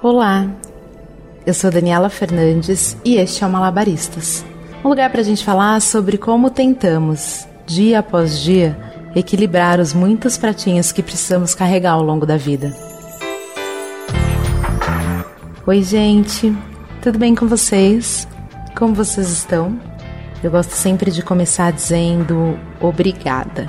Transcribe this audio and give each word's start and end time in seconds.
Olá, 0.00 0.48
eu 1.44 1.52
sou 1.52 1.72
Daniela 1.72 2.08
Fernandes 2.08 2.96
e 3.04 3.16
este 3.16 3.42
é 3.42 3.46
o 3.46 3.50
Malabaristas 3.50 4.44
um 4.84 4.88
lugar 4.88 5.10
para 5.10 5.20
a 5.20 5.24
gente 5.24 5.44
falar 5.44 5.80
sobre 5.80 6.16
como 6.16 6.50
tentamos, 6.50 7.46
dia 7.66 7.98
após 7.98 8.38
dia, 8.38 8.78
equilibrar 9.14 9.80
os 9.80 9.92
muitos 9.92 10.38
pratinhos 10.38 10.92
que 10.92 11.02
precisamos 11.02 11.54
carregar 11.54 11.92
ao 11.92 12.02
longo 12.02 12.24
da 12.24 12.36
vida. 12.36 12.72
Oi, 15.66 15.82
gente, 15.82 16.56
tudo 17.02 17.18
bem 17.18 17.34
com 17.34 17.48
vocês? 17.48 18.28
Como 18.76 18.94
vocês 18.94 19.28
estão? 19.30 19.80
Eu 20.42 20.50
gosto 20.52 20.70
sempre 20.70 21.10
de 21.10 21.22
começar 21.22 21.72
dizendo 21.72 22.56
obrigada. 22.80 23.66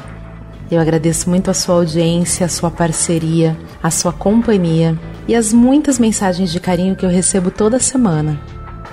Eu 0.69 0.79
agradeço 0.79 1.27
muito 1.27 1.49
a 1.49 1.55
sua 1.55 1.75
audiência, 1.75 2.45
a 2.45 2.49
sua 2.49 2.69
parceria, 2.69 3.57
a 3.81 3.89
sua 3.89 4.13
companhia 4.13 4.95
e 5.29 5.35
as 5.35 5.53
muitas 5.53 5.99
mensagens 5.99 6.51
de 6.51 6.59
carinho 6.59 6.95
que 6.95 7.05
eu 7.05 7.09
recebo 7.09 7.51
toda 7.51 7.77
semana. 7.77 8.41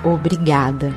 Obrigada. 0.03 0.93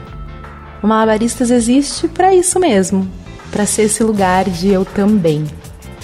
O 0.82 0.86
Malabaristas 0.86 1.50
existe 1.50 2.06
para 2.06 2.34
isso 2.34 2.60
mesmo, 2.60 3.10
para 3.50 3.64
ser 3.64 3.84
esse 3.84 4.04
lugar 4.04 4.44
de 4.44 4.68
eu 4.68 4.84
também, 4.84 5.46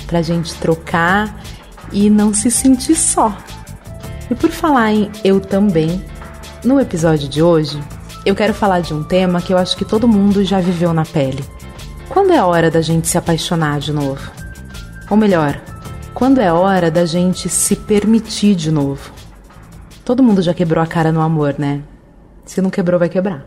para 0.07 0.23
gente 0.23 0.55
trocar 0.55 1.39
e 1.93 2.09
não 2.09 2.33
se 2.33 2.51
sentir 2.51 2.95
só. 2.95 3.37
E 4.31 4.35
por 4.35 4.49
falar 4.51 4.95
em 4.95 5.11
eu 5.23 5.39
também, 5.39 6.03
no 6.65 6.81
episódio 6.81 7.29
de 7.29 7.43
hoje, 7.43 7.79
eu 8.25 8.35
quero 8.35 8.55
falar 8.55 8.81
de 8.81 8.95
um 8.95 9.05
tema 9.05 9.43
que 9.43 9.53
eu 9.53 9.59
acho 9.59 9.77
que 9.77 9.85
todo 9.85 10.09
mundo 10.09 10.47
já 10.47 10.61
viveu 10.61 10.95
na 10.95 11.05
pele. 11.05 11.45
Quando 12.09 12.33
é 12.33 12.43
hora 12.43 12.71
da 12.71 12.81
gente 12.81 13.07
se 13.07 13.19
apaixonar 13.19 13.81
de 13.81 13.93
novo? 13.93 14.33
Ou 15.11 15.17
melhor, 15.17 15.61
quando 16.15 16.41
é 16.41 16.51
hora 16.51 16.91
da 16.91 17.05
gente 17.05 17.51
se 17.51 17.77
permitir 17.77 18.55
de 18.55 18.71
novo? 18.71 19.16
Todo 20.07 20.23
mundo 20.23 20.41
já 20.41 20.55
quebrou 20.55 20.81
a 20.81 20.87
cara 20.87 21.11
no 21.11 21.21
amor, 21.21 21.57
né? 21.59 21.83
Se 22.45 22.63
não 22.63 22.71
quebrou, 22.71 22.97
vai 22.97 23.09
quebrar. 23.09 23.45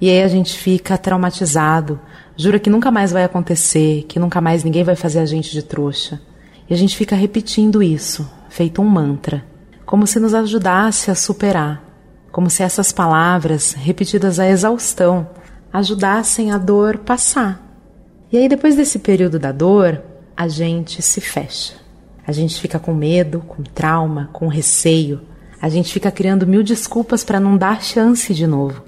E 0.00 0.10
aí 0.10 0.20
a 0.20 0.26
gente 0.26 0.58
fica 0.58 0.98
traumatizado, 0.98 2.00
jura 2.36 2.58
que 2.58 2.68
nunca 2.68 2.90
mais 2.90 3.12
vai 3.12 3.22
acontecer, 3.22 4.04
que 4.08 4.18
nunca 4.18 4.40
mais 4.40 4.64
ninguém 4.64 4.82
vai 4.82 4.96
fazer 4.96 5.20
a 5.20 5.24
gente 5.24 5.52
de 5.52 5.62
trouxa. 5.62 6.20
E 6.68 6.74
a 6.74 6.76
gente 6.76 6.96
fica 6.96 7.14
repetindo 7.14 7.84
isso, 7.84 8.28
feito 8.48 8.82
um 8.82 8.84
mantra, 8.84 9.44
como 9.84 10.08
se 10.08 10.18
nos 10.18 10.34
ajudasse 10.34 11.08
a 11.08 11.14
superar, 11.14 11.80
como 12.32 12.50
se 12.50 12.64
essas 12.64 12.90
palavras, 12.90 13.72
repetidas 13.72 14.40
à 14.40 14.48
exaustão, 14.48 15.30
ajudassem 15.72 16.50
a 16.50 16.58
dor 16.58 16.98
passar. 16.98 17.64
E 18.32 18.36
aí 18.36 18.48
depois 18.48 18.74
desse 18.74 18.98
período 18.98 19.38
da 19.38 19.52
dor, 19.52 20.02
a 20.36 20.48
gente 20.48 21.00
se 21.00 21.20
fecha. 21.20 21.74
A 22.26 22.32
gente 22.32 22.60
fica 22.60 22.76
com 22.76 22.92
medo, 22.92 23.38
com 23.38 23.62
trauma, 23.62 24.30
com 24.32 24.48
receio. 24.48 25.20
A 25.60 25.68
gente 25.68 25.92
fica 25.92 26.10
criando 26.10 26.46
mil 26.46 26.62
desculpas 26.62 27.24
para 27.24 27.40
não 27.40 27.56
dar 27.56 27.82
chance 27.82 28.34
de 28.34 28.46
novo 28.46 28.82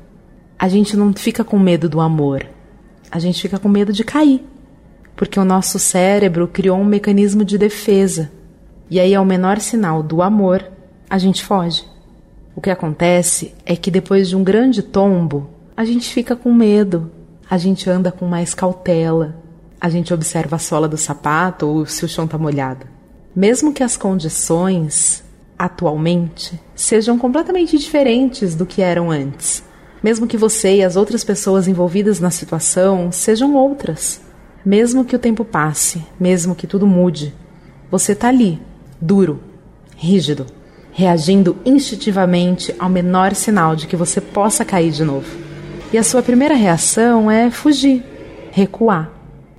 a 0.59 0.69
gente 0.69 0.97
não 0.97 1.13
fica 1.13 1.45
com 1.45 1.57
medo 1.59 1.89
do 1.89 2.01
amor, 2.01 2.45
a 3.11 3.19
gente 3.21 3.41
fica 3.41 3.59
com 3.59 3.69
medo 3.69 3.93
de 3.93 4.03
cair, 4.03 4.45
porque 5.15 5.39
o 5.39 5.45
nosso 5.45 5.79
cérebro 5.79 6.49
criou 6.49 6.79
um 6.79 6.85
mecanismo 6.85 7.45
de 7.45 7.57
defesa. 7.57 8.31
E 8.91 8.99
aí, 8.99 9.15
ao 9.15 9.25
menor 9.25 9.61
sinal 9.61 10.03
do 10.03 10.21
amor, 10.21 10.67
a 11.09 11.17
gente 11.17 11.45
foge. 11.45 11.85
O 12.57 12.61
que 12.61 12.71
acontece 12.71 13.55
é 13.65 13.77
que 13.77 13.91
depois 13.91 14.29
de 14.29 14.35
um 14.35 14.43
grande 14.43 14.83
tombo, 14.83 15.49
a 15.77 15.85
gente 15.85 16.13
fica 16.13 16.35
com 16.35 16.53
medo, 16.53 17.11
a 17.49 17.57
gente 17.57 17.89
anda 17.89 18.11
com 18.11 18.27
mais 18.27 18.53
cautela, 18.53 19.37
a 19.81 19.89
gente 19.89 20.13
observa 20.13 20.57
a 20.57 20.59
sola 20.59 20.89
do 20.89 20.97
sapato 20.97 21.69
ou 21.69 21.87
se 21.87 22.05
o 22.05 22.09
chão 22.09 22.25
está 22.25 22.37
molhado. 22.37 22.87
Mesmo 23.37 23.73
que 23.73 23.85
as 23.85 23.97
condições, 23.97 25.23
atualmente, 25.59 26.61
sejam 26.75 27.19
completamente 27.19 27.77
diferentes 27.77 28.55
do 28.55 28.65
que 28.65 28.81
eram 28.81 29.11
antes. 29.11 29.63
Mesmo 30.03 30.27
que 30.27 30.37
você 30.37 30.77
e 30.77 30.85
as 30.85 30.95
outras 30.95 31.25
pessoas 31.25 31.67
envolvidas 31.67 32.21
na 32.21 32.31
situação 32.31 33.11
sejam 33.11 33.55
outras. 33.55 34.21
Mesmo 34.65 35.05
que 35.05 35.17
o 35.17 35.19
tempo 35.19 35.45
passe, 35.45 36.05
mesmo 36.21 36.55
que 36.55 36.67
tudo 36.67 36.87
mude, 36.87 37.35
você 37.91 38.13
está 38.13 38.29
ali, 38.29 38.61
duro, 39.01 39.41
rígido, 39.97 40.47
reagindo 40.93 41.57
instintivamente 41.65 42.75
ao 42.79 42.89
menor 42.89 43.35
sinal 43.35 43.75
de 43.75 43.87
que 43.87 43.97
você 43.97 44.21
possa 44.21 44.65
cair 44.65 44.93
de 44.93 45.05
novo. 45.05 45.27
E 45.93 45.99
a 45.99 46.03
sua 46.05 46.23
primeira 46.23 46.55
reação 46.55 47.31
é 47.31 47.51
fugir, 47.51 48.05
recuar. 48.51 49.11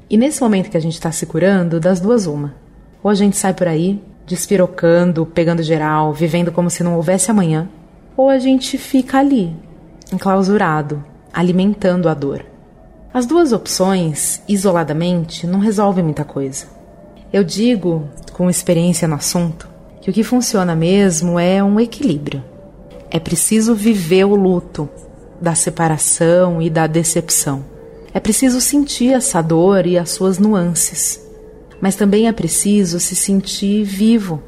E 0.09 0.17
nesse 0.17 0.41
momento 0.41 0.69
que 0.69 0.77
a 0.77 0.81
gente 0.81 0.93
está 0.93 1.11
se 1.11 1.25
curando, 1.25 1.79
das 1.79 1.99
duas, 1.99 2.25
uma. 2.25 2.55
Ou 3.01 3.09
a 3.09 3.15
gente 3.15 3.37
sai 3.37 3.53
por 3.53 3.67
aí, 3.67 4.01
despirocando, 4.29 5.25
pegando 5.25 5.63
geral, 5.63 6.13
vivendo 6.13 6.51
como 6.51 6.69
se 6.69 6.83
não 6.83 6.95
houvesse 6.95 7.31
amanhã, 7.31 7.67
ou 8.15 8.29
a 8.29 8.37
gente 8.37 8.77
fica 8.77 9.17
ali, 9.17 9.55
enclausurado, 10.13 11.03
alimentando 11.33 12.07
a 12.07 12.13
dor. 12.13 12.45
As 13.11 13.25
duas 13.25 13.51
opções, 13.51 14.39
isoladamente, 14.47 15.47
não 15.47 15.57
resolvem 15.57 16.03
muita 16.03 16.23
coisa. 16.23 16.67
Eu 17.33 17.43
digo, 17.43 18.07
com 18.31 18.47
experiência 18.47 19.07
no 19.07 19.15
assunto, 19.15 19.67
que 19.99 20.11
o 20.11 20.13
que 20.13 20.23
funciona 20.23 20.75
mesmo 20.75 21.39
é 21.39 21.63
um 21.63 21.79
equilíbrio. 21.79 22.43
É 23.09 23.19
preciso 23.19 23.73
viver 23.73 24.25
o 24.25 24.35
luto 24.35 24.87
da 25.41 25.55
separação 25.55 26.61
e 26.61 26.69
da 26.69 26.85
decepção. 26.85 27.65
É 28.13 28.19
preciso 28.19 28.61
sentir 28.61 29.11
essa 29.11 29.41
dor 29.41 29.87
e 29.87 29.97
as 29.97 30.11
suas 30.11 30.37
nuances. 30.37 31.19
Mas 31.81 31.95
também 31.95 32.27
é 32.27 32.31
preciso 32.31 32.99
se 32.99 33.15
sentir 33.15 33.83
vivo. 33.83 34.43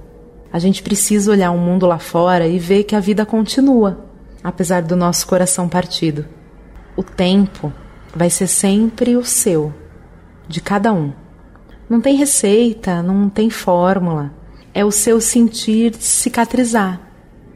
A 0.52 0.60
gente 0.60 0.84
precisa 0.84 1.32
olhar 1.32 1.52
o 1.52 1.58
mundo 1.58 1.86
lá 1.86 2.00
fora 2.00 2.48
e 2.48 2.60
ver 2.60 2.84
que 2.84 2.96
a 2.96 3.00
vida 3.00 3.26
continua 3.26 4.12
apesar 4.44 4.82
do 4.82 4.96
nosso 4.96 5.28
coração 5.28 5.70
partido. 5.70 6.26
O 6.96 7.04
tempo 7.04 7.72
vai 8.16 8.30
ser 8.30 8.48
sempre 8.48 9.16
o 9.16 9.24
seu, 9.24 9.74
de 10.48 10.62
cada 10.62 10.92
um. 10.94 11.14
Não 11.90 12.02
tem 12.02 12.16
receita, 12.16 13.02
não 13.02 13.30
tem 13.30 13.50
fórmula. 13.50 14.34
É 14.74 14.84
o 14.84 14.92
seu 14.92 15.20
sentir 15.20 15.94
cicatrizar. 15.96 17.00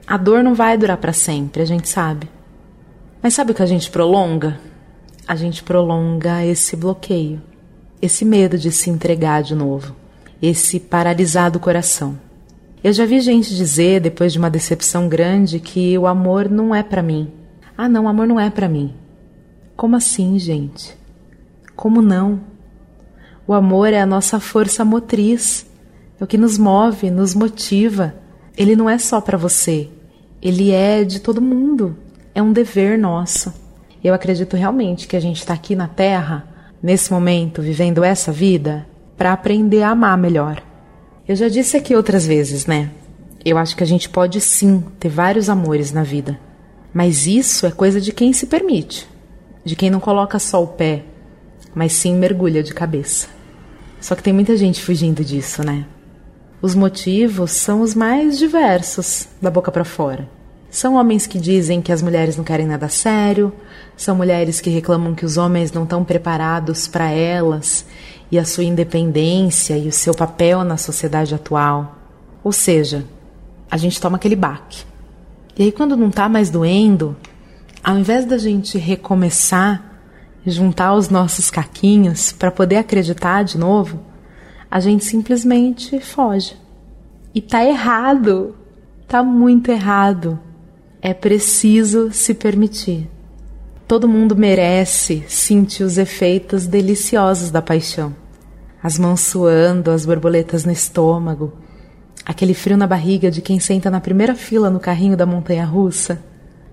A 0.06 0.18
dor 0.18 0.44
não 0.44 0.54
vai 0.54 0.78
durar 0.78 0.98
para 0.98 1.14
sempre, 1.14 1.62
a 1.62 1.66
gente 1.66 1.90
sabe. 1.90 2.30
Mas 3.22 3.34
sabe 3.34 3.52
o 3.52 3.56
que 3.56 3.64
a 3.64 3.68
gente 3.68 3.90
prolonga? 3.90 4.60
A 5.28 5.36
gente 5.36 5.64
prolonga 5.64 6.46
esse 6.46 6.76
bloqueio, 6.76 7.42
esse 8.02 8.24
medo 8.26 8.58
de 8.58 8.72
se 8.72 8.90
entregar 8.90 9.42
de 9.44 9.56
novo, 9.56 9.96
esse 10.42 10.80
paralisar 10.80 11.52
do 11.52 11.60
coração. 11.60 12.18
Eu 12.84 12.94
já 12.94 13.06
vi 13.06 13.20
gente 13.20 13.56
dizer, 13.56 14.00
depois 14.00 14.32
de 14.32 14.38
uma 14.38 14.50
decepção 14.50 15.10
grande, 15.10 15.60
que 15.60 15.98
o 15.98 16.06
amor 16.06 16.50
não 16.50 16.74
é 16.74 16.84
para 16.84 17.02
mim. 17.02 17.32
Ah, 17.78 17.90
não, 17.90 18.08
amor 18.08 18.28
não 18.28 18.40
é 18.40 18.50
para 18.50 18.70
mim. 18.70 18.94
Como 19.76 19.96
assim, 19.96 20.38
gente? 20.38 20.96
Como 21.76 22.02
não? 22.02 22.42
O 23.48 23.54
amor 23.54 23.92
é 23.92 24.00
a 24.00 24.06
nossa 24.06 24.40
força 24.40 24.86
motriz, 24.86 25.66
é 26.20 26.24
o 26.24 26.28
que 26.28 26.38
nos 26.38 26.58
move, 26.58 27.12
nos 27.12 27.34
motiva. 27.34 28.16
Ele 28.58 28.76
não 28.76 28.90
é 28.90 28.98
só 28.98 29.20
para 29.20 29.38
você, 29.38 29.90
ele 30.42 30.72
é 30.72 31.04
de 31.04 31.20
todo 31.20 31.42
mundo. 31.42 31.98
É 32.34 32.42
um 32.42 32.54
dever 32.54 32.98
nosso. 32.98 33.54
Eu 34.04 34.14
acredito 34.14 34.56
realmente 34.56 35.08
que 35.08 35.16
a 35.16 35.20
gente 35.20 35.38
está 35.38 35.56
aqui 35.56 35.76
na 35.76 35.88
Terra, 35.88 36.48
nesse 36.86 37.12
momento, 37.12 37.64
vivendo 37.64 38.04
essa 38.04 38.32
vida, 38.32 38.86
para 39.18 39.34
aprender 39.34 39.82
a 39.82 39.90
amar 39.90 40.16
melhor. 40.20 40.62
Eu 41.28 41.36
já 41.36 41.50
disse 41.50 41.76
aqui 41.76 41.96
outras 41.96 42.28
vezes, 42.28 42.68
né? 42.68 42.92
Eu 43.44 43.58
acho 43.58 43.76
que 43.76 43.82
a 43.82 43.88
gente 43.88 44.08
pode 44.08 44.40
sim 44.40 44.84
ter 45.00 45.10
vários 45.10 45.50
amores 45.50 45.92
na 45.92 46.04
vida. 46.04 46.40
Mas 46.94 47.26
isso 47.26 47.66
é 47.66 47.72
coisa 47.72 48.00
de 48.00 48.12
quem 48.12 48.32
se 48.34 48.46
permite, 48.46 49.10
de 49.64 49.76
quem 49.76 49.90
não 49.90 50.00
coloca 50.00 50.38
só 50.38 50.62
o 50.62 50.68
pé, 50.68 51.04
mas 51.74 51.92
sim 51.92 52.14
mergulha 52.14 52.62
de 52.62 52.72
cabeça. 52.72 53.30
Só 54.00 54.14
que 54.14 54.22
tem 54.22 54.32
muita 54.32 54.56
gente 54.56 54.84
fugindo 54.84 55.26
disso, 55.26 55.64
né? 55.64 55.88
Os 56.62 56.76
motivos 56.76 57.50
são 57.50 57.82
os 57.82 57.96
mais 57.96 58.38
diversos, 58.38 59.28
da 59.42 59.50
boca 59.50 59.72
para 59.72 59.84
fora. 59.84 60.30
São 60.76 60.96
homens 60.96 61.26
que 61.26 61.40
dizem 61.40 61.82
que 61.82 61.90
as 61.90 62.02
mulheres 62.02 62.36
não 62.36 62.44
querem 62.44 62.68
nada 62.68 62.90
sério, 62.90 63.54
são 63.96 64.14
mulheres 64.14 64.60
que 64.60 64.70
reclamam 64.70 65.16
que 65.16 65.24
os 65.24 65.38
homens 65.38 65.72
não 65.72 65.84
estão 65.84 66.04
preparados 66.04 66.86
para 66.86 67.10
elas 67.10 67.86
e 68.30 68.38
a 68.38 68.44
sua 68.44 68.66
independência 68.66 69.78
e 69.78 69.88
o 69.88 69.92
seu 69.94 70.14
papel 70.14 70.66
na 70.66 70.76
sociedade 70.76 71.34
atual. 71.34 71.96
Ou 72.44 72.52
seja, 72.52 73.06
a 73.72 73.78
gente 73.78 74.02
toma 74.02 74.18
aquele 74.18 74.36
baque. 74.36 74.84
E 75.58 75.64
aí, 75.64 75.72
quando 75.72 75.96
não 75.96 76.10
está 76.10 76.28
mais 76.28 76.50
doendo, 76.50 77.16
ao 77.82 77.98
invés 77.98 78.26
da 78.26 78.38
gente 78.38 78.78
recomeçar, 78.78 79.82
juntar 80.46 80.94
os 80.94 81.08
nossos 81.08 81.50
caquinhos 81.50 82.34
para 82.34 82.52
poder 82.52 82.76
acreditar 82.80 83.44
de 83.44 83.58
novo, 83.58 84.02
a 84.70 84.82
gente 84.82 85.06
simplesmente 85.06 86.02
foge. 86.02 86.58
E 87.34 87.40
tá 87.40 87.64
errado. 87.64 88.54
Tá 89.08 89.24
muito 89.24 89.72
errado. 89.72 90.38
É 91.08 91.14
preciso 91.14 92.12
se 92.12 92.34
permitir. 92.34 93.08
Todo 93.88 94.10
mundo 94.10 94.36
merece 94.36 95.24
sentir 95.28 95.84
os 95.84 96.00
efeitos 96.00 96.66
deliciosos 96.66 97.52
da 97.52 97.62
paixão. 97.62 98.16
As 98.82 98.98
mãos 98.98 99.22
suando, 99.22 99.92
as 99.92 100.04
borboletas 100.04 100.66
no 100.66 100.72
estômago, 100.72 101.54
Aquele 102.26 102.56
frio 102.56 102.76
na 102.76 102.88
barriga 102.88 103.30
de 103.30 103.40
quem 103.40 103.60
senta 103.60 103.92
na 103.92 104.02
primeira 104.02 104.34
fila 104.34 104.68
no 104.68 104.80
carrinho 104.80 105.16
da 105.16 105.28
montanha 105.28 105.64
russa. 105.64 106.20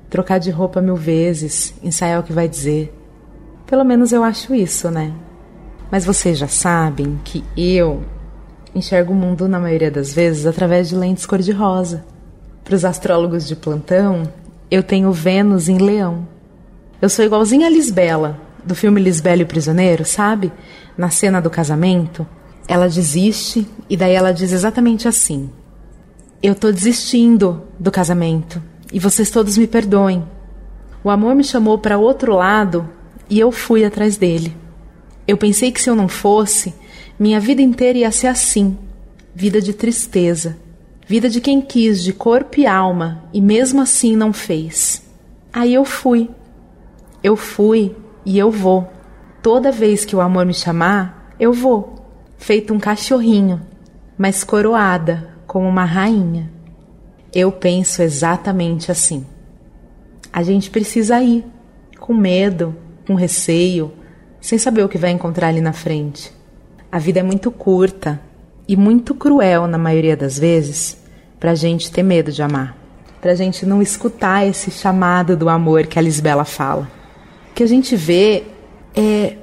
Trocar 0.08 0.38
de 0.38 0.50
roupa 0.50 0.80
mil 0.80 0.96
vezes, 0.96 1.74
ensaiar 1.82 2.20
o 2.20 2.22
que 2.22 2.32
vai 2.32 2.48
dizer. 2.48 2.90
Pelo 3.66 3.84
menos 3.84 4.12
eu 4.12 4.24
acho 4.24 4.54
isso, 4.54 4.90
né? 4.90 5.12
Mas 5.90 6.06
vocês 6.06 6.38
já 6.38 6.48
sabem 6.48 7.20
que 7.22 7.44
eu 7.54 8.02
enxergo 8.74 9.12
o 9.12 9.14
mundo, 9.14 9.46
na 9.46 9.60
maioria 9.60 9.90
das 9.90 10.14
vezes, 10.14 10.46
através 10.46 10.88
de 10.88 10.96
lentes 10.96 11.26
cor-de-rosa. 11.26 12.02
Para 12.64 12.74
os 12.76 12.84
astrólogos 12.84 13.46
de 13.46 13.56
plantão, 13.56 14.32
eu 14.70 14.82
tenho 14.82 15.12
Vênus 15.12 15.68
em 15.68 15.78
Leão. 15.78 16.26
Eu 17.00 17.08
sou 17.08 17.24
igualzinha 17.24 17.66
a 17.66 17.70
Lisbela, 17.70 18.40
do 18.64 18.74
filme 18.74 19.00
Lisbela 19.00 19.42
e 19.42 19.44
o 19.44 19.48
Prisioneiro, 19.48 20.04
sabe? 20.04 20.52
Na 20.96 21.10
cena 21.10 21.40
do 21.40 21.50
casamento, 21.50 22.26
ela 22.68 22.88
desiste 22.88 23.66
e 23.90 23.96
daí 23.96 24.14
ela 24.14 24.32
diz 24.32 24.52
exatamente 24.52 25.08
assim: 25.08 25.50
Eu 26.42 26.54
tô 26.54 26.70
desistindo 26.70 27.62
do 27.78 27.90
casamento 27.90 28.62
e 28.92 28.98
vocês 28.98 29.30
todos 29.30 29.58
me 29.58 29.66
perdoem. 29.66 30.24
O 31.02 31.10
amor 31.10 31.34
me 31.34 31.42
chamou 31.42 31.78
para 31.78 31.98
outro 31.98 32.34
lado 32.34 32.88
e 33.28 33.40
eu 33.40 33.50
fui 33.50 33.84
atrás 33.84 34.16
dele. 34.16 34.56
Eu 35.26 35.36
pensei 35.36 35.72
que 35.72 35.80
se 35.80 35.90
eu 35.90 35.96
não 35.96 36.06
fosse, 36.06 36.72
minha 37.18 37.40
vida 37.40 37.60
inteira 37.60 37.98
ia 37.98 38.10
ser 38.12 38.28
assim 38.28 38.78
vida 39.34 39.60
de 39.60 39.72
tristeza, 39.72 40.58
vida 41.06 41.28
de 41.28 41.40
quem 41.40 41.60
quis 41.60 42.02
de 42.02 42.12
corpo 42.12 42.60
e 42.60 42.66
alma 42.66 43.24
e 43.32 43.40
mesmo 43.40 43.80
assim 43.80 44.16
não 44.16 44.32
fez. 44.32 45.02
Aí 45.52 45.74
eu 45.74 45.84
fui. 45.84 46.30
Eu 47.22 47.36
fui 47.36 47.94
e 48.24 48.38
eu 48.38 48.50
vou. 48.50 48.90
Toda 49.42 49.72
vez 49.72 50.04
que 50.04 50.14
o 50.14 50.20
amor 50.20 50.46
me 50.46 50.54
chamar, 50.54 51.34
eu 51.38 51.52
vou, 51.52 51.96
feito 52.38 52.72
um 52.72 52.78
cachorrinho, 52.78 53.60
mas 54.16 54.44
coroada 54.44 55.36
como 55.46 55.68
uma 55.68 55.84
rainha. 55.84 56.50
Eu 57.34 57.50
penso 57.50 58.02
exatamente 58.02 58.90
assim. 58.92 59.26
A 60.32 60.42
gente 60.42 60.70
precisa 60.70 61.20
ir, 61.20 61.44
com 61.98 62.14
medo, 62.14 62.74
com 63.06 63.14
receio, 63.14 63.92
sem 64.40 64.58
saber 64.58 64.84
o 64.84 64.88
que 64.88 64.98
vai 64.98 65.10
encontrar 65.10 65.48
ali 65.48 65.60
na 65.60 65.72
frente. 65.72 66.32
A 66.90 66.98
vida 66.98 67.20
é 67.20 67.22
muito 67.22 67.50
curta 67.50 68.20
e 68.72 68.76
muito 68.76 69.14
cruel, 69.14 69.66
na 69.66 69.76
maioria 69.76 70.16
das 70.16 70.38
vezes, 70.38 70.96
para 71.38 71.50
a 71.50 71.54
gente 71.54 71.92
ter 71.92 72.02
medo 72.02 72.32
de 72.32 72.42
amar, 72.42 72.74
para 73.20 73.32
a 73.32 73.34
gente 73.34 73.66
não 73.66 73.82
escutar 73.82 74.46
esse 74.46 74.70
chamado 74.70 75.36
do 75.36 75.50
amor 75.50 75.86
que 75.86 75.98
a 75.98 76.02
Lisbela 76.02 76.46
fala. 76.46 76.90
O 77.50 77.54
que 77.54 77.62
a 77.62 77.66
gente 77.66 77.94
vê 77.94 78.44
é 78.96 79.36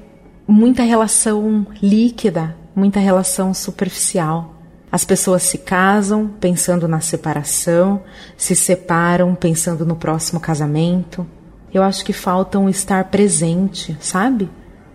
muita 0.47 0.81
relação 0.81 1.67
líquida, 1.79 2.57
muita 2.75 2.99
relação 2.99 3.53
superficial. 3.53 4.55
As 4.91 5.05
pessoas 5.05 5.43
se 5.43 5.59
casam 5.59 6.27
pensando 6.39 6.87
na 6.87 6.99
separação, 6.99 8.01
se 8.35 8.55
separam 8.55 9.35
pensando 9.35 9.85
no 9.85 9.95
próximo 9.95 10.39
casamento. 10.39 11.23
Eu 11.71 11.83
acho 11.83 12.03
que 12.03 12.13
falta 12.13 12.57
um 12.57 12.67
estar 12.67 13.03
presente, 13.11 13.95
sabe? 14.01 14.49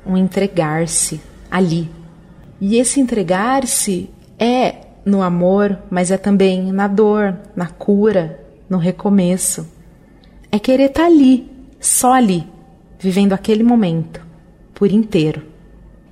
Um 0.04 0.16
entregar-se 0.16 1.20
ali. 1.48 1.88
E 2.60 2.78
esse 2.78 2.98
entregar-se 2.98 4.10
é 4.38 4.76
no 5.04 5.22
amor, 5.22 5.78
mas 5.90 6.10
é 6.10 6.16
também 6.16 6.72
na 6.72 6.88
dor, 6.88 7.38
na 7.54 7.66
cura, 7.66 8.40
no 8.68 8.78
recomeço. 8.78 9.68
É 10.50 10.58
querer 10.58 10.86
estar 10.86 11.02
tá 11.02 11.06
ali, 11.06 11.50
só 11.80 12.12
ali, 12.12 12.46
vivendo 12.98 13.32
aquele 13.32 13.62
momento 13.62 14.20
por 14.74 14.90
inteiro. 14.90 15.42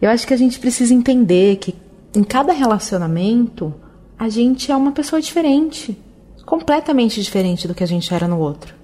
Eu 0.00 0.10
acho 0.10 0.26
que 0.26 0.34
a 0.34 0.36
gente 0.36 0.58
precisa 0.58 0.92
entender 0.92 1.56
que 1.56 1.74
em 2.14 2.22
cada 2.22 2.52
relacionamento 2.52 3.72
a 4.18 4.28
gente 4.28 4.70
é 4.70 4.76
uma 4.76 4.92
pessoa 4.92 5.20
diferente, 5.20 5.96
completamente 6.44 7.22
diferente 7.22 7.66
do 7.66 7.74
que 7.74 7.84
a 7.84 7.88
gente 7.88 8.12
era 8.12 8.28
no 8.28 8.38
outro. 8.38 8.74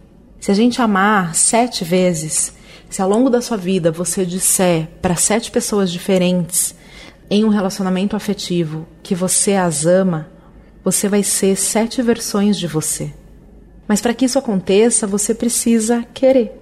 Se 0.40 0.50
a 0.50 0.54
gente 0.54 0.80
amar 0.80 1.34
sete 1.34 1.84
vezes, 1.84 2.54
se 2.88 3.02
ao 3.02 3.08
longo 3.08 3.28
da 3.28 3.42
sua 3.42 3.56
vida 3.56 3.90
você 3.90 4.24
disser 4.24 4.88
para 5.02 5.16
sete 5.16 5.50
pessoas 5.50 5.90
diferentes 5.90 6.74
em 7.30 7.44
um 7.44 7.48
relacionamento 7.48 8.16
afetivo 8.16 8.86
que 9.08 9.14
você 9.14 9.54
as 9.54 9.86
ama, 9.86 10.28
você 10.84 11.08
vai 11.08 11.22
ser 11.22 11.56
sete 11.56 12.02
versões 12.02 12.58
de 12.58 12.66
você. 12.66 13.10
Mas 13.88 14.02
para 14.02 14.12
que 14.12 14.26
isso 14.26 14.38
aconteça, 14.38 15.06
você 15.06 15.34
precisa 15.34 16.04
querer. 16.12 16.52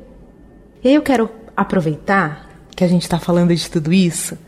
E 0.85 0.95
eu 0.95 1.03
quero 1.03 1.29
aproveitar 1.57 2.49
que 2.71 2.85
a 2.85 2.87
gente 2.87 3.03
está 3.03 3.19
falando 3.19 3.53
de 3.53 3.69
tudo 3.69 3.93
isso 3.93 4.39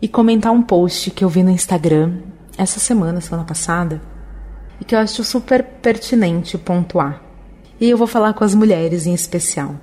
e 0.00 0.08
comentar 0.08 0.52
um 0.52 0.62
post 0.62 1.10
que 1.10 1.22
eu 1.22 1.28
vi 1.28 1.42
no 1.42 1.50
Instagram 1.50 2.14
essa 2.56 2.80
semana, 2.80 3.20
semana 3.20 3.44
passada, 3.44 4.00
e 4.80 4.84
que 4.86 4.94
eu 4.94 4.98
acho 4.98 5.22
super 5.22 5.62
pertinente 5.62 6.56
pontuar. 6.56 7.22
E 7.78 7.90
eu 7.90 7.98
vou 7.98 8.06
falar 8.06 8.32
com 8.32 8.42
as 8.42 8.54
mulheres 8.54 9.06
em 9.06 9.12
especial. 9.12 9.76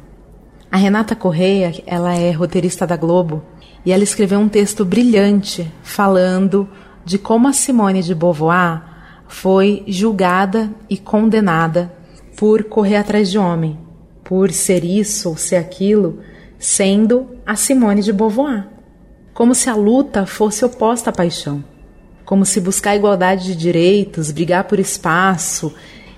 A 0.72 0.78
Renata 0.78 1.16
Correia, 1.16 1.72
ela 1.86 2.16
é 2.16 2.32
roteirista 2.32 2.88
da 2.88 2.98
Globo, 2.98 3.44
e 3.86 3.92
ela 3.92 4.04
escreveu 4.04 4.40
um 4.40 4.50
texto 4.50 4.84
brilhante 4.84 5.72
falando 5.84 6.68
de 7.06 7.20
como 7.20 7.48
a 7.48 7.54
Simone 7.54 8.02
de 8.02 8.16
Beauvoir 8.16 8.82
foi 9.28 9.84
julgada 9.88 10.70
e 10.90 10.98
condenada 10.98 11.94
por 12.36 12.64
correr 12.66 12.98
atrás 12.98 13.30
de 13.30 13.38
homem, 13.38 13.80
por 14.24 14.52
ser 14.52 14.84
isso 14.84 15.30
ou 15.30 15.38
ser 15.38 15.58
aquilo, 15.58 16.20
sendo 16.58 17.28
a 17.46 17.56
Simone 17.56 18.02
de 18.02 18.12
Beauvoir. 18.12 18.68
Como 19.34 19.54
se 19.54 19.70
a 19.70 19.76
luta 19.76 20.26
fosse 20.26 20.66
oposta 20.66 21.12
à 21.12 21.14
paixão. 21.14 21.64
Como 22.26 22.46
se 22.46 22.60
buscar 22.60 22.96
igualdade 22.96 23.46
de 23.46 23.56
direitos, 23.56 24.32
brigar 24.32 24.64
por 24.64 24.80
espaço 24.80 25.74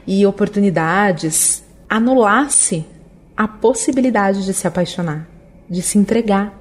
e 0.05 0.25
oportunidades 0.25 1.63
anulasse 1.89 2.85
a 3.35 3.47
possibilidade 3.47 4.45
de 4.45 4.53
se 4.53 4.67
apaixonar, 4.67 5.27
de 5.69 5.81
se 5.81 5.97
entregar. 5.97 6.57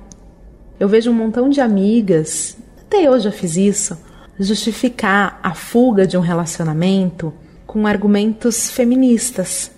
Eu 0.79 0.89
vejo 0.89 1.11
um 1.11 1.15
montão 1.15 1.49
de 1.49 1.61
amigas, 1.61 2.57
até 2.81 3.07
eu 3.07 3.19
já 3.19 3.31
fiz 3.31 3.57
isso, 3.57 3.97
justificar 4.39 5.41
a 5.43 5.55
fuga 5.55 6.07
de 6.07 6.17
um 6.17 6.21
relacionamento 6.21 7.33
com 7.67 7.87
argumentos 7.87 8.71
feministas, 8.71 9.71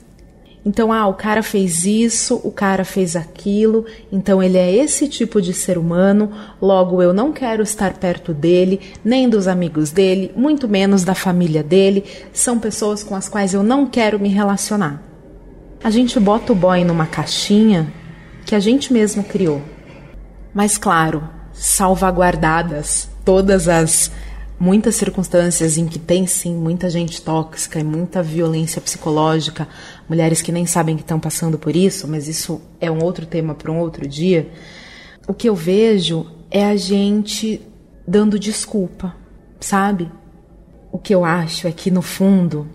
então, 0.68 0.92
ah, 0.92 1.06
o 1.06 1.14
cara 1.14 1.42
fez 1.42 1.86
isso, 1.86 2.38
o 2.44 2.50
cara 2.50 2.84
fez 2.84 3.16
aquilo, 3.16 3.86
então 4.12 4.42
ele 4.42 4.58
é 4.58 4.70
esse 4.70 5.08
tipo 5.08 5.40
de 5.40 5.54
ser 5.54 5.78
humano, 5.78 6.30
logo 6.60 7.00
eu 7.00 7.14
não 7.14 7.32
quero 7.32 7.62
estar 7.62 7.94
perto 7.94 8.34
dele, 8.34 8.78
nem 9.02 9.30
dos 9.30 9.48
amigos 9.48 9.90
dele, 9.90 10.30
muito 10.36 10.68
menos 10.68 11.04
da 11.04 11.14
família 11.14 11.62
dele, 11.62 12.04
são 12.34 12.58
pessoas 12.58 13.02
com 13.02 13.14
as 13.14 13.30
quais 13.30 13.54
eu 13.54 13.62
não 13.62 13.86
quero 13.86 14.20
me 14.20 14.28
relacionar. 14.28 15.02
A 15.82 15.90
gente 15.90 16.20
bota 16.20 16.52
o 16.52 16.56
boy 16.56 16.84
numa 16.84 17.06
caixinha 17.06 17.90
que 18.44 18.54
a 18.54 18.60
gente 18.60 18.92
mesmo 18.92 19.22
criou. 19.24 19.62
Mas, 20.52 20.76
claro, 20.76 21.26
salvaguardadas 21.52 23.08
todas 23.24 23.68
as 23.68 24.10
muitas 24.58 24.96
circunstâncias 24.96 25.78
em 25.78 25.86
que 25.86 25.98
tem 25.98 26.26
sim 26.26 26.54
muita 26.54 26.90
gente 26.90 27.22
tóxica 27.22 27.78
e 27.78 27.84
muita 27.84 28.22
violência 28.22 28.80
psicológica, 28.80 29.68
mulheres 30.08 30.42
que 30.42 30.50
nem 30.50 30.66
sabem 30.66 30.96
que 30.96 31.02
estão 31.02 31.20
passando 31.20 31.58
por 31.58 31.76
isso, 31.76 32.08
mas 32.08 32.26
isso 32.26 32.60
é 32.80 32.90
um 32.90 33.02
outro 33.02 33.24
tema 33.24 33.54
para 33.54 33.70
um 33.70 33.78
outro 33.78 34.06
dia. 34.06 34.50
O 35.26 35.34
que 35.34 35.48
eu 35.48 35.54
vejo 35.54 36.26
é 36.50 36.64
a 36.64 36.76
gente 36.76 37.60
dando 38.06 38.38
desculpa, 38.38 39.14
sabe? 39.60 40.10
O 40.90 40.98
que 40.98 41.14
eu 41.14 41.24
acho 41.24 41.68
é 41.68 41.72
que 41.72 41.90
no 41.90 42.02
fundo, 42.02 42.66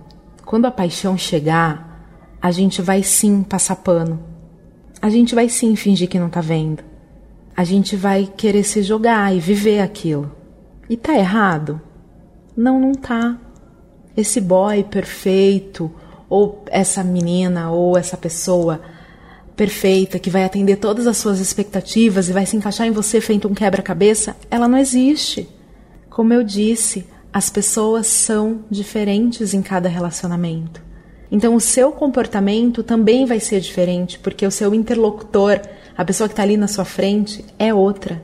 quando 0.45 0.65
a 0.65 0.71
paixão 0.71 1.17
chegar, 1.17 1.91
a 2.41 2.51
gente 2.51 2.81
vai 2.81 3.03
sim 3.03 3.41
passar 3.41 3.77
pano. 3.77 4.23
A 5.01 5.09
gente 5.09 5.35
vai 5.35 5.49
sim 5.49 5.75
fingir 5.75 6.07
que 6.07 6.19
não 6.19 6.29
tá 6.29 6.39
vendo. 6.39 6.83
A 7.55 7.63
gente 7.63 7.95
vai 7.95 8.25
querer 8.25 8.63
se 8.63 8.81
jogar 8.83 9.35
e 9.35 9.39
viver 9.39 9.79
aquilo. 9.81 10.42
E 10.93 10.95
tá 10.95 11.15
errado? 11.15 11.81
Não, 12.55 12.79
não 12.79 12.91
tá. 12.91 13.35
Esse 14.15 14.39
boy 14.39 14.83
perfeito, 14.83 15.91
ou 16.29 16.63
essa 16.69 17.03
menina, 17.03 17.71
ou 17.71 17.97
essa 17.97 18.15
pessoa 18.15 18.79
perfeita 19.55 20.19
que 20.19 20.29
vai 20.29 20.43
atender 20.43 20.75
todas 20.75 21.07
as 21.07 21.17
suas 21.17 21.39
expectativas 21.39 22.29
e 22.29 22.31
vai 22.31 22.45
se 22.45 22.55
encaixar 22.55 22.85
em 22.85 22.91
você 22.91 23.19
feito 23.19 23.47
um 23.47 23.55
quebra-cabeça, 23.55 24.35
ela 24.51 24.67
não 24.67 24.77
existe. 24.77 25.49
Como 26.11 26.31
eu 26.31 26.43
disse, 26.43 27.07
as 27.33 27.49
pessoas 27.49 28.05
são 28.05 28.59
diferentes 28.69 29.55
em 29.55 29.63
cada 29.63 29.89
relacionamento. 29.89 30.79
Então, 31.31 31.55
o 31.55 31.59
seu 31.59 31.91
comportamento 31.91 32.83
também 32.83 33.25
vai 33.25 33.39
ser 33.39 33.59
diferente, 33.59 34.19
porque 34.19 34.45
o 34.45 34.51
seu 34.51 34.75
interlocutor, 34.75 35.59
a 35.97 36.05
pessoa 36.05 36.27
que 36.27 36.33
está 36.33 36.43
ali 36.43 36.55
na 36.55 36.67
sua 36.67 36.85
frente, 36.85 37.43
é 37.57 37.73
outra. 37.73 38.21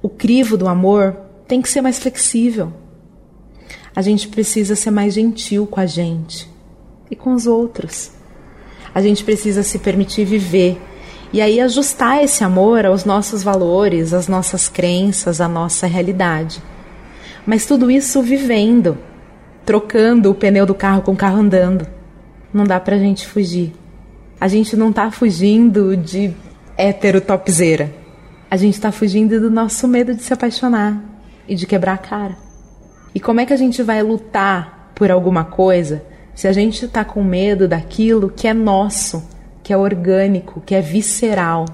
O 0.00 0.08
crivo 0.08 0.56
do 0.56 0.68
amor 0.68 1.25
tem 1.46 1.62
que 1.62 1.68
ser 1.68 1.80
mais 1.80 1.98
flexível. 1.98 2.72
A 3.94 4.02
gente 4.02 4.28
precisa 4.28 4.76
ser 4.76 4.90
mais 4.90 5.14
gentil 5.14 5.66
com 5.66 5.80
a 5.80 5.86
gente 5.86 6.50
e 7.10 7.16
com 7.16 7.32
os 7.32 7.46
outros. 7.46 8.10
A 8.94 9.00
gente 9.00 9.24
precisa 9.24 9.62
se 9.62 9.78
permitir 9.78 10.24
viver 10.24 10.80
e 11.32 11.40
aí 11.40 11.60
ajustar 11.60 12.22
esse 12.22 12.44
amor 12.44 12.84
aos 12.84 13.04
nossos 13.04 13.42
valores, 13.42 14.12
às 14.12 14.28
nossas 14.28 14.68
crenças, 14.68 15.40
à 15.40 15.48
nossa 15.48 15.86
realidade. 15.86 16.62
Mas 17.46 17.64
tudo 17.64 17.90
isso 17.90 18.20
vivendo. 18.22 18.98
trocando 19.64 20.30
o 20.30 20.34
pneu 20.34 20.64
do 20.64 20.74
carro 20.74 21.02
com 21.02 21.12
o 21.12 21.16
carro 21.16 21.38
andando. 21.38 21.86
Não 22.54 22.62
dá 22.64 22.78
pra 22.78 22.98
gente 22.98 23.26
fugir. 23.26 23.72
A 24.40 24.46
gente 24.46 24.76
não 24.76 24.92
tá 24.92 25.10
fugindo 25.10 25.96
de 25.96 26.32
hétero 26.76 27.20
topzeira. 27.20 27.92
A 28.48 28.56
gente 28.56 28.80
tá 28.80 28.92
fugindo 28.92 29.40
do 29.40 29.50
nosso 29.50 29.88
medo 29.88 30.14
de 30.14 30.22
se 30.22 30.32
apaixonar 30.32 31.15
e 31.48 31.54
de 31.54 31.66
quebrar 31.66 31.94
a 31.94 31.98
cara. 31.98 32.36
E 33.14 33.20
como 33.20 33.40
é 33.40 33.46
que 33.46 33.52
a 33.52 33.56
gente 33.56 33.82
vai 33.82 34.02
lutar 34.02 34.92
por 34.94 35.10
alguma 35.10 35.44
coisa 35.44 36.04
se 36.34 36.46
a 36.46 36.52
gente 36.52 36.86
tá 36.86 37.04
com 37.04 37.24
medo 37.24 37.66
daquilo 37.66 38.28
que 38.28 38.46
é 38.46 38.52
nosso, 38.52 39.26
que 39.62 39.72
é 39.72 39.76
orgânico, 39.76 40.60
que 40.60 40.74
é 40.74 40.80
visceral? 40.80 41.64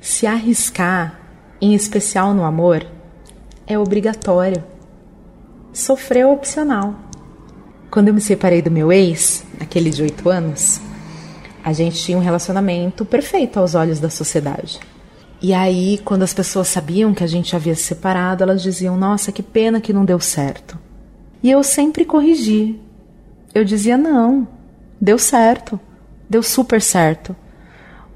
Se 0.00 0.26
arriscar, 0.26 1.20
em 1.60 1.74
especial 1.74 2.32
no 2.32 2.44
amor, 2.44 2.86
é 3.66 3.78
obrigatório. 3.78 4.62
Sofrer 5.72 6.20
é 6.20 6.26
opcional. 6.26 6.94
Quando 7.90 8.08
eu 8.08 8.14
me 8.14 8.20
separei 8.20 8.62
do 8.62 8.70
meu 8.70 8.92
ex, 8.92 9.44
aquele 9.58 9.90
de 9.90 10.02
oito 10.02 10.28
anos, 10.28 10.80
a 11.64 11.72
gente 11.72 12.00
tinha 12.02 12.16
um 12.16 12.22
relacionamento 12.22 13.04
perfeito 13.04 13.58
aos 13.58 13.74
olhos 13.74 13.98
da 13.98 14.08
sociedade. 14.08 14.78
E 15.40 15.52
aí, 15.52 16.00
quando 16.04 16.22
as 16.22 16.32
pessoas 16.32 16.68
sabiam 16.68 17.12
que 17.12 17.22
a 17.22 17.26
gente 17.26 17.54
havia 17.54 17.74
se 17.74 17.82
separado, 17.82 18.42
elas 18.42 18.62
diziam: 18.62 18.96
Nossa, 18.96 19.30
que 19.30 19.42
pena 19.42 19.80
que 19.80 19.92
não 19.92 20.04
deu 20.04 20.18
certo. 20.18 20.78
E 21.42 21.50
eu 21.50 21.62
sempre 21.62 22.04
corrigi. 22.04 22.80
Eu 23.54 23.64
dizia: 23.64 23.98
Não, 23.98 24.48
deu 25.00 25.18
certo. 25.18 25.78
Deu 26.28 26.42
super 26.42 26.80
certo. 26.80 27.36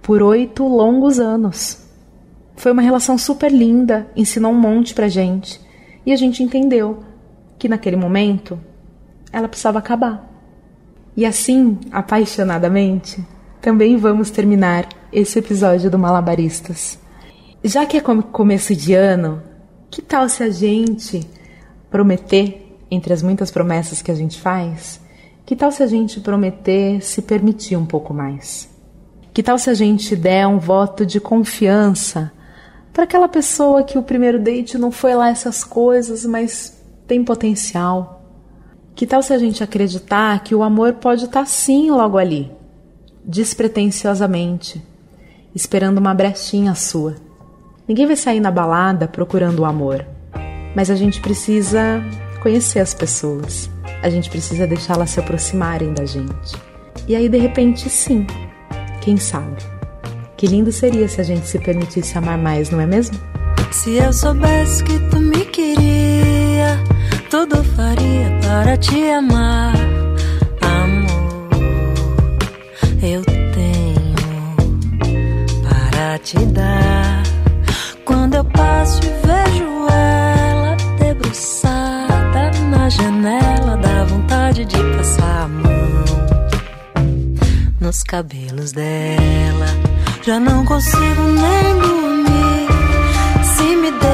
Por 0.03 0.23
oito 0.23 0.67
longos 0.67 1.19
anos. 1.19 1.85
Foi 2.57 2.73
uma 2.73 2.83
relação 2.83 3.17
super 3.17 3.50
linda, 3.50 4.07
ensinou 4.17 4.53
um 4.53 4.59
monte 4.59 4.95
pra 4.95 5.09
gente. 5.09 5.61
E 6.05 6.12
a 6.12 6.17
gente 6.17 6.43
entendeu 6.43 7.05
que 7.59 7.69
naquele 7.69 7.97
momento 7.97 8.59
ela 9.33 9.49
precisava 9.49 9.79
acabar. 9.79 10.29
E 11.17 11.25
assim, 11.25 11.79
apaixonadamente, 11.93 13.25
também 13.61 13.97
vamos 13.97 14.31
terminar 14.31 14.89
esse 15.12 15.39
episódio 15.39 15.91
do 15.91 15.99
Malabaristas. 15.99 16.99
Já 17.62 17.85
que 17.85 17.99
é 17.99 18.00
começo 18.00 18.75
de 18.75 18.95
ano, 18.95 19.43
que 19.90 20.00
tal 20.00 20.26
se 20.31 20.43
a 20.43 20.49
gente 20.49 21.21
prometer, 21.90 22.79
entre 22.90 23.12
as 23.12 23.23
muitas 23.23 23.50
promessas 23.50 24.00
que 24.00 24.11
a 24.11 24.14
gente 24.14 24.40
faz, 24.40 24.99
que 25.45 25.55
tal 25.55 25.71
se 25.71 25.83
a 25.83 25.87
gente 25.87 26.21
prometer 26.21 27.02
se 27.02 27.21
permitir 27.21 27.76
um 27.76 27.85
pouco 27.85 28.14
mais? 28.14 28.67
Que 29.35 29.43
tal 29.43 29.59
se 29.59 29.69
a 29.69 29.75
gente 29.75 30.17
der 30.17 30.47
um 30.47 30.59
voto 30.59 31.05
de 31.05 31.21
confiança 31.21 32.33
para 32.95 33.05
aquela 33.05 33.29
pessoa 33.29 33.85
que 33.85 33.99
o 33.99 34.02
primeiro 34.02 34.43
date 34.43 34.79
não 34.79 34.90
foi 34.90 35.14
lá 35.14 35.29
essas 35.29 35.62
coisas, 35.62 36.25
mas 36.25 36.83
tem 37.07 37.23
potencial? 37.23 38.25
Que 38.95 39.07
tal 39.07 39.23
se 39.23 39.35
a 39.35 39.38
gente 39.38 39.62
acreditar 39.62 40.43
que 40.43 40.55
o 40.55 40.62
amor 40.62 40.95
pode 40.95 41.26
estar 41.26 41.40
tá 41.40 41.47
sim 41.47 41.90
logo 41.90 42.17
ali, 42.17 42.50
despretensiosamente, 43.23 44.83
esperando 45.55 45.99
uma 45.99 46.14
brechinha 46.14 46.75
sua? 46.75 47.29
Ninguém 47.91 48.07
vai 48.07 48.15
sair 48.15 48.39
na 48.39 48.53
balada 48.53 49.09
procurando 49.09 49.59
o 49.59 49.65
amor, 49.65 50.07
mas 50.77 50.93
a 50.93 50.95
gente 50.95 51.21
precisa 51.21 52.01
conhecer 52.41 52.79
as 52.79 52.95
pessoas. 52.95 53.69
A 54.01 54.09
gente 54.09 54.31
precisa 54.31 54.65
deixá-las 54.65 55.11
se 55.11 55.19
aproximarem 55.19 55.93
da 55.93 56.05
gente. 56.07 56.55
E 57.09 57.17
aí, 57.17 57.29
de 57.29 57.37
repente, 57.37 57.91
sim, 57.91 58.29
quem 59.01 59.17
sabe? 59.17 59.57
Que 60.37 60.47
lindo 60.47 60.71
seria 60.71 61.09
se 61.09 61.21
a 61.21 61.25
gente 61.25 61.49
se 61.49 61.59
permitisse 61.59 62.17
amar 62.17 62.39
mais, 62.39 62.71
não 62.71 62.81
é 62.81 62.87
mesmo? 62.87 63.19
Se 63.73 63.97
eu 63.97 64.13
soubesse 64.13 64.85
que 64.85 64.97
tu 65.11 65.19
me 65.19 65.45
queria, 65.47 66.79
tudo 67.29 67.65
faria 67.75 68.39
para 68.41 68.77
te 68.77 69.11
amar. 69.11 69.75
Amor, 70.63 71.59
eu 73.03 73.21
tenho 73.25 74.15
para 75.65 76.19
te 76.21 76.39
dar. 76.53 77.10
Eu 78.41 78.45
passo 78.45 79.01
e 79.05 79.11
vejo 79.27 79.87
ela 79.93 80.75
debruçada 80.99 82.51
na 82.71 82.89
janela, 82.89 83.77
dá 83.77 84.05
vontade 84.05 84.65
de 84.65 84.79
passar 84.97 85.43
a 85.43 85.49
mão 85.49 86.05
nos 87.79 88.03
cabelos 88.03 88.73
dela. 88.73 89.67
Já 90.23 90.41
não 90.41 90.65
consigo 90.65 91.23
nem 91.23 91.81
dormir. 91.81 92.69
Se 93.45 93.77
me 93.77 93.91
deito 93.91 94.10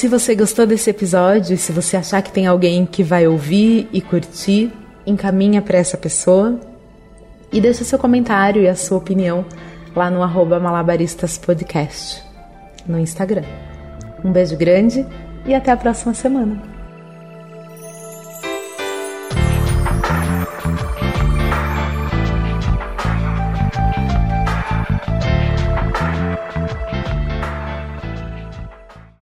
se 0.00 0.08
você 0.08 0.34
gostou 0.34 0.66
desse 0.66 0.88
episódio, 0.88 1.58
se 1.58 1.72
você 1.72 1.94
achar 1.94 2.22
que 2.22 2.32
tem 2.32 2.46
alguém 2.46 2.86
que 2.86 3.02
vai 3.02 3.26
ouvir 3.26 3.86
e 3.92 4.00
curtir, 4.00 4.72
encaminha 5.06 5.60
para 5.60 5.76
essa 5.76 5.98
pessoa 5.98 6.58
e 7.52 7.60
deixa 7.60 7.84
seu 7.84 7.98
comentário 7.98 8.62
e 8.62 8.66
a 8.66 8.74
sua 8.74 8.96
opinião 8.96 9.44
lá 9.94 10.10
no 10.10 10.22
arroba 10.22 10.58
malabaristaspodcast 10.58 12.24
no 12.88 12.98
Instagram. 12.98 13.44
Um 14.24 14.32
beijo 14.32 14.56
grande 14.56 15.06
e 15.44 15.52
até 15.52 15.70
a 15.70 15.76
próxima 15.76 16.14
semana. 16.14 16.69